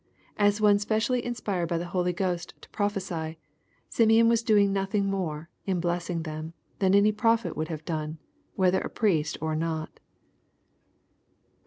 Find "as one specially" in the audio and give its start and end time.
0.37-1.23